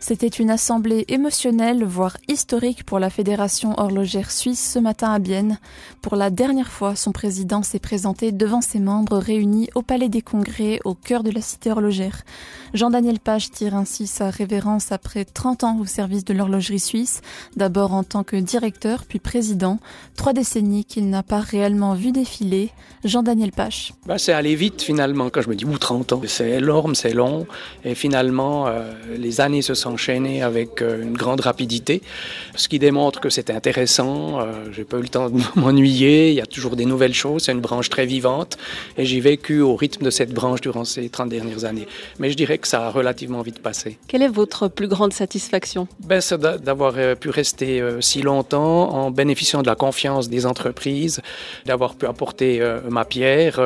[0.00, 5.58] C'était une assemblée émotionnelle, voire historique pour la Fédération horlogère suisse ce matin à Bienne.
[6.02, 10.22] Pour la dernière fois, son président s'est présenté devant ses membres réunis au Palais des
[10.22, 12.22] Congrès, au cœur de la cité horlogère.
[12.74, 17.20] Jean-Daniel Page tire ainsi sa révérence après 30 ans au service de l'horlogerie suisse,
[17.56, 19.78] d'abord en tant que directeur, puis président,
[20.16, 22.70] trois décennies qu'il n'a pas réellement vu défiler.
[23.04, 23.94] Jean-Daniel Page.
[24.06, 27.14] Bah, c'est allé vite finalement quand je me dis, ou 30 ans, c'est énorme, c'est
[27.14, 27.46] long,
[27.84, 32.02] et finalement euh, les années se sont enchaîné avec euh, une grande rapidité,
[32.54, 34.40] ce qui démontre que c'est intéressant.
[34.40, 36.30] Euh, j'ai pas eu le temps de m'ennuyer.
[36.30, 37.44] Il y a toujours des nouvelles choses.
[37.44, 38.56] C'est une branche très vivante
[38.96, 41.88] et j'ai vécu au rythme de cette branche durant ces 30 dernières années.
[42.18, 43.98] Mais je dirais que ça a relativement vite passé.
[44.08, 45.88] Quelle est votre plus grande satisfaction?
[46.04, 51.20] Ben, C'est d'avoir euh, pu rester si longtemps en bénéficiant de la confiance des entreprises,
[51.66, 53.60] d'avoir pu apporter ma pierre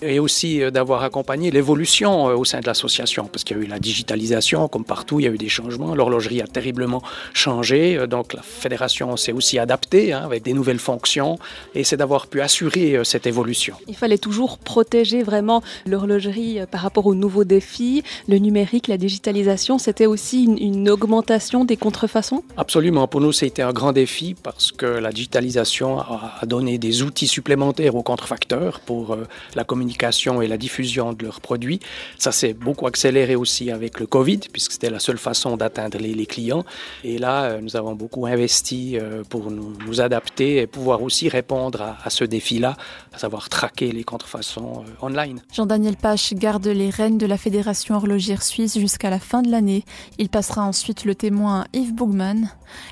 [0.00, 3.78] et aussi d'avoir accompagné l'évolution au sein de l'association parce qu'il y a eu la
[3.78, 7.02] digitalisation comme partout, il y a eu des changements L'horlogerie a terriblement
[7.34, 11.38] changé, euh, donc la fédération s'est aussi adaptée hein, avec des nouvelles fonctions
[11.74, 13.74] et c'est d'avoir pu assurer euh, cette évolution.
[13.88, 18.98] Il fallait toujours protéger vraiment l'horlogerie euh, par rapport aux nouveaux défis, le numérique, la
[18.98, 19.78] digitalisation.
[19.78, 22.42] C'était aussi une, augmentation des contrefaçons?
[22.56, 23.06] Absolument.
[23.06, 27.94] Pour nous, c'était un grand défi parce que la digitalisation a, donné des outils supplémentaires
[27.94, 29.16] aux contrefacteurs pour
[29.54, 31.80] la communication et la diffusion de leurs produits.
[32.18, 36.26] Ça s'est beaucoup accéléré aussi avec le Covid puisque c'était la seule façon d'atteindre les,
[36.26, 36.64] clients.
[37.04, 41.82] Et là, euh, nous avons beaucoup investi euh, pour nous, adapter et pouvoir aussi répondre
[41.82, 42.76] à, ce défi-là,
[43.12, 45.40] à savoir traquer les contrefaçons euh, online.
[45.52, 49.84] Jean-Daniel Pache garde les rênes de la Fédération horlogère suisse jusqu'à la fin de l'année.
[50.18, 52.48] Il passera ensuite le témoin à Yves Bougman.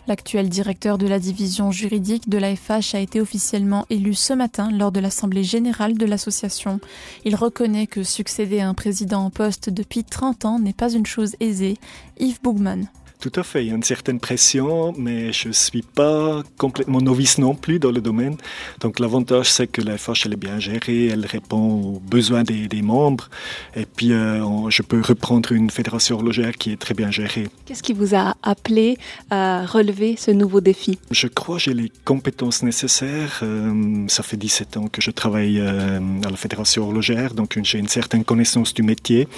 [0.06, 4.92] L'actuel directeur de la division juridique de l'AFH a été officiellement élu ce matin lors
[4.92, 6.80] de l'Assemblée générale de l'association.
[7.24, 11.06] Il reconnaît que succéder à un président en poste depuis 30 ans n'est pas une
[11.06, 11.78] chose aisée.
[12.18, 12.49] Yves Bougman.
[12.50, 12.88] Bugman.
[13.20, 17.02] Tout à fait, il y a une certaine pression, mais je ne suis pas complètement
[17.02, 18.38] novice non plus dans le domaine.
[18.80, 22.80] Donc l'avantage, c'est que la FH, elle est bien gérée, elle répond aux besoins des,
[22.80, 23.28] membres,
[23.76, 27.48] et puis euh, je peux reprendre une fédération horlogère qui est très bien gérée.
[27.66, 28.96] Qu'est-ce qui vous a appelé
[29.28, 30.98] à relever ce nouveau défi?
[31.10, 33.40] Je crois que j'ai les compétences nécessaires.
[33.42, 37.78] Euh, ça fait 17 ans que je travaille euh, à la fédération horlogère, donc j'ai
[37.78, 39.28] une certaine connaissance du métier.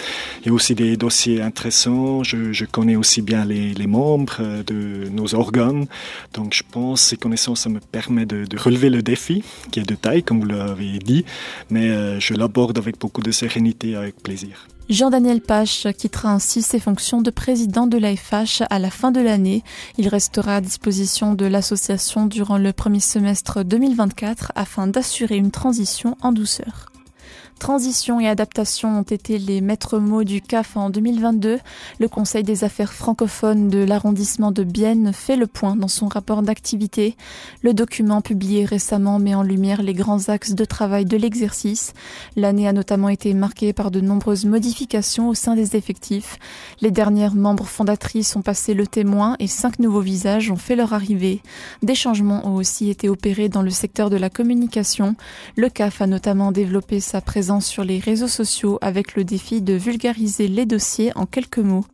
[0.42, 4.36] Il y a aussi des dossiers intéressants, je, je connais aussi bien les les, membres
[4.40, 5.86] euh, de nos organes.
[6.34, 9.94] Donc je pense ces connaissances, ça me permet de, relever le défi, qui est de
[9.94, 11.24] taille, comme vous l'avez dit,
[11.70, 14.66] mais euh, je l'aborde avec beaucoup de sérénité et avec plaisir.
[14.88, 19.62] Jean-Daniel Pache quittera ainsi ses fonctions de président de l'AFH à la fin de l'année.
[19.96, 26.16] Il restera à disposition de l'association durant le premier semestre 2024 afin d'assurer une transition
[26.20, 26.91] en douceur.
[27.62, 31.60] Transition et adaptation ont été les maîtres mots du CAF en 2022.
[32.00, 36.42] Le Conseil des affaires francophones de l'arrondissement de Bienne fait le point dans son rapport
[36.42, 37.16] d'activité.
[37.62, 41.92] Le document publié récemment met en lumière les grands axes de travail de l'exercice.
[42.34, 46.38] L'année a notamment été marquée par de nombreuses modifications au sein des effectifs.
[46.80, 50.94] Les dernières membres fondatrices ont passé le témoin et cinq nouveaux visages ont fait leur
[50.94, 51.40] arrivée.
[51.84, 55.14] Des changements ont aussi été opérés dans le secteur de la communication.
[55.54, 59.74] Le CAF a notamment développé sa présence sur les réseaux sociaux avec le défi de
[59.74, 61.84] vulgariser les dossiers en quelques mots.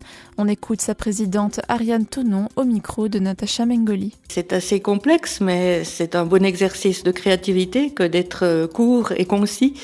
[0.41, 4.14] On écoute sa présidente Ariane Tonon au micro de Natacha Mengoli.
[4.28, 9.24] C'est assez complexe, mais c'est un bon exercice de créativité que d'être euh, court et
[9.24, 9.74] concis.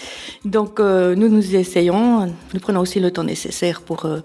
[0.44, 4.20] Donc euh, nous nous essayons, nous prenons aussi le temps nécessaire pour euh,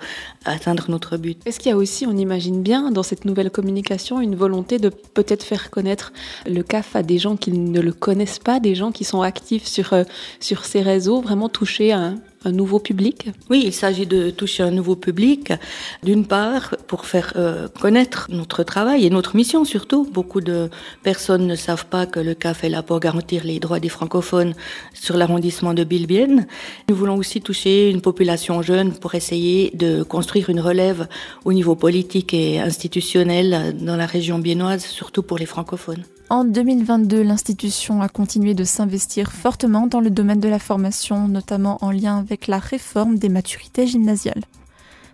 [0.46, 1.42] atteindre notre but.
[1.48, 4.90] Est-ce qu'il y a aussi, on imagine bien, dans cette nouvelle communication, une volonté de
[4.90, 6.14] peut-être faire connaître
[6.46, 9.66] le CAF à des gens qui ne le connaissent pas, des gens qui sont actifs
[9.66, 9.96] sur,
[10.40, 13.30] sur ces réseaux, vraiment toucher un, nouveau public?
[13.52, 15.54] Oui, il s'agit de toucher un nouveau public,
[16.02, 20.10] d'une part pour faire euh, connaître notre travail et notre mission surtout.
[20.12, 20.70] Beaucoup de
[21.04, 24.56] personnes ne savent pas que le CAF est là pour garantir les droits des francophones
[24.96, 26.48] sur l'arrondissement de Bilbienne.
[26.88, 31.08] Nous voulons aussi toucher une population jeune pour essayer de construire une relève
[31.46, 36.04] au niveau politique et institutionnel dans la région biennoise, surtout pour les francophones.
[36.31, 41.80] En 2022, l'institution a continué de s'investir fortement dans le domaine de la formation, notamment
[41.81, 44.44] en lien avec la réforme des maturités gymnasiales.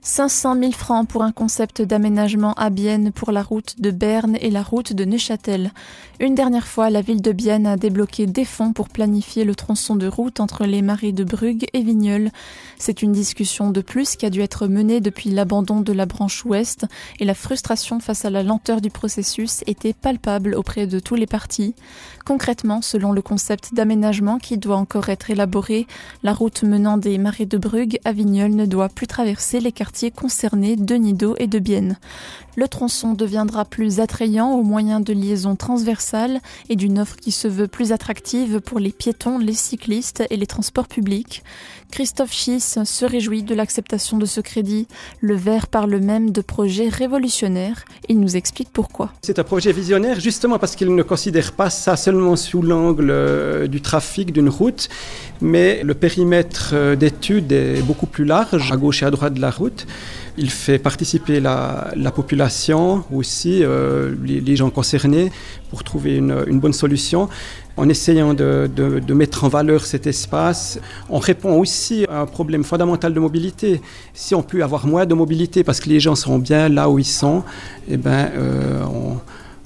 [0.01, 4.51] 500 000 francs pour un concept d'aménagement à Bienne pour la route de Berne et
[4.51, 5.71] la route de Neuchâtel.
[6.19, 9.95] Une dernière fois, la ville de Bienne a débloqué des fonds pour planifier le tronçon
[9.95, 12.31] de route entre les marais de Brugge et Vigneulles.
[12.77, 16.45] C'est une discussion de plus qui a dû être menée depuis l'abandon de la branche
[16.45, 16.85] ouest
[17.19, 21.27] et la frustration face à la lenteur du processus était palpable auprès de tous les
[21.27, 21.75] partis.
[22.25, 25.85] Concrètement, selon le concept d'aménagement qui doit encore être élaboré,
[26.23, 29.71] la route menant des marais de Brugge à Vigneulles ne doit plus traverser les
[30.11, 31.97] concernés de Nido et de Bienne.
[32.55, 37.49] Le tronçon deviendra plus attrayant au moyen de liaisons transversales et d'une offre qui se
[37.49, 41.43] veut plus attractive pour les piétons, les cyclistes et les transports publics.
[41.91, 44.87] Christophe Schiss se réjouit de l'acceptation de ce crédit.
[45.21, 47.85] Le Vert parle même de projet révolutionnaire.
[48.09, 49.11] Il nous explique pourquoi.
[49.21, 53.67] C'est un projet visionnaire justement parce qu'il ne considère pas ça seulement sous l'angle euh,
[53.67, 54.89] du trafic d'une route,
[55.41, 59.41] mais le périmètre euh, d'étude est beaucoup plus large, à gauche et à droite de
[59.41, 59.85] la route.
[60.37, 65.31] Il fait participer la, population aussi, euh, les, gens concernés,
[65.69, 67.29] pour trouver une, bonne solution.
[67.77, 70.79] En essayant de, mettre en valeur cet espace,
[71.09, 73.81] on répond aussi à un problème fondamental de mobilité.
[74.13, 76.99] Si on peut avoir moins de mobilité parce que les gens seront bien là où
[76.99, 77.43] ils sont,
[77.89, 78.83] eh ben, euh,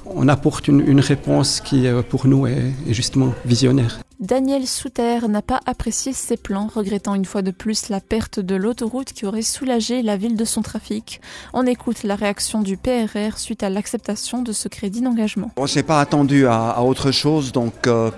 [0.06, 4.00] on, apporte une, réponse qui, euh, pour nous, est justement visionnaire.
[4.20, 8.56] Daniel Souter n'a pas apprécié ses plans, regrettant une fois de plus la perte de
[8.56, 11.22] l'autoroute qui aurait soulagé la ville de son trafic.
[11.54, 15.52] On écoute la réaction du PRR suite à l'acceptation de ce crédit d'engagement.
[15.56, 17.88] On ne s'est pas attendu à, autre chose, donc...
[17.88, 18.12] Euh,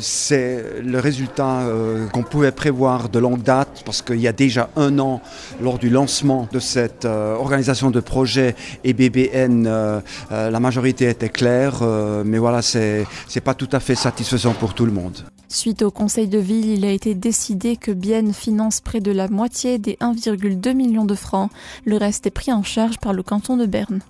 [0.00, 4.68] c'est le résultat euh, qu'on pouvait prévoir de longue date parce qu'il y a déjà
[4.76, 5.20] un an,
[5.60, 8.54] lors du lancement de cette euh, organisation de projet
[8.84, 10.00] EBBN, euh,
[10.30, 11.82] la majorité était claire,
[12.24, 13.06] mais voilà, c'est
[13.44, 15.24] pas tout à fait satisfaisant pour tout le monde.
[15.48, 19.28] Suite au conseil de ville, il a été décidé que Bienne finance près de la
[19.28, 21.50] moitié des 1,2 million de francs.
[21.84, 24.00] Le reste est pris en charge par le canton de Berne.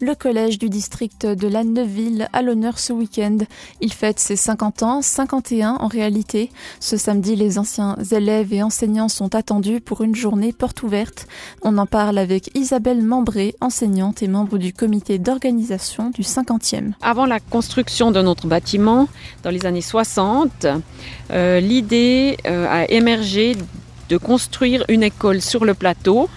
[0.00, 3.38] Le collège du district de la Neuville à l'honneur ce week-end.
[3.80, 6.50] Il fête ses 50 ans, 51 en réalité.
[6.78, 11.26] Ce samedi, les anciens élèves et enseignants sont attendus pour une journée porte ouverte.
[11.62, 16.92] On en parle avec Isabelle Membré, enseignante et membre du comité d'organisation du 50e.
[17.02, 19.08] Avant la construction de notre bâtiment,
[19.42, 20.68] dans les années 60,
[21.32, 23.56] euh, l'idée euh, a émergé
[24.08, 26.28] de construire une école sur le plateau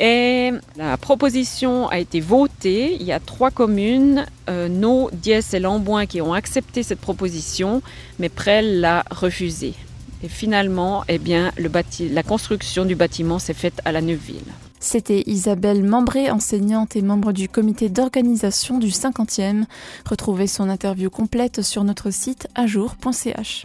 [0.00, 2.96] et la proposition a été votée.
[2.98, 7.82] Il y a trois communes, euh, No, Diès et Lamboin, qui ont accepté cette proposition,
[8.18, 9.74] mais Prel l'a refusée.
[10.24, 14.40] Et finalement, eh bien, la construction du bâtiment s'est faite à la Neuville.
[14.80, 19.64] C'était Isabelle Membré, enseignante et membre du comité d'organisation du 50e.
[20.08, 23.64] Retrouvez son interview complète sur notre site ajour.ch.